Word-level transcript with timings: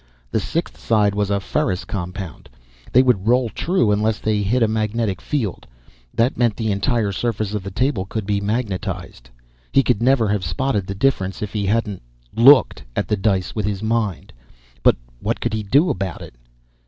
The 0.31 0.39
sixth 0.39 0.79
side 0.79 1.13
was 1.13 1.29
a 1.29 1.39
ferrous 1.39 1.85
compound. 1.85 2.49
They 2.91 3.03
would 3.03 3.27
roll 3.27 3.49
true 3.49 3.91
unless 3.91 4.17
they 4.17 4.41
hit 4.41 4.63
a 4.63 4.67
magnetic 4.67 5.21
field 5.21 5.67
that 6.11 6.35
meant 6.39 6.55
the 6.57 6.71
entire 6.71 7.11
surface 7.11 7.53
of 7.53 7.61
the 7.61 7.69
table 7.69 8.05
could 8.07 8.25
be 8.25 8.41
magnetized. 8.41 9.29
He 9.71 9.83
could 9.83 10.01
never 10.01 10.27
have 10.29 10.43
spotted 10.43 10.87
the 10.87 10.95
difference 10.95 11.43
if 11.43 11.53
he 11.53 11.67
hadn't 11.67 12.01
looked 12.35 12.83
at 12.95 13.07
the 13.09 13.15
dice 13.15 13.53
with 13.53 13.67
his 13.67 13.83
mind. 13.83 14.33
But 14.81 14.95
what 15.19 15.39
could 15.39 15.53
he 15.53 15.61
do 15.61 15.91
about 15.91 16.23
it? 16.23 16.33